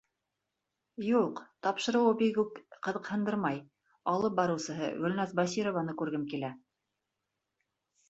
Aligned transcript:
Юҡ, 1.07 1.41
тапшырыуы 1.67 2.15
бигүк 2.23 2.57
ҡыҙыҡһындырмай, 2.89 3.61
алып 4.17 4.41
барыусыһы 4.43 4.93
Гөлназ 5.07 5.39
Басированы 5.45 5.99
күргем 6.05 6.29
килә. 6.37 6.55